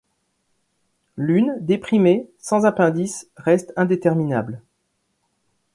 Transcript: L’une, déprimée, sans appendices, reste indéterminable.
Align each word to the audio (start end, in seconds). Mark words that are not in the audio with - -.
L’une, 1.15 1.57
déprimée, 1.59 2.27
sans 2.39 2.65
appendices, 2.65 3.27
reste 3.37 3.71
indéterminable. 3.77 4.59